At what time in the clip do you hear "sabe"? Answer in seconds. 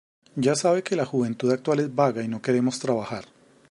0.55-0.81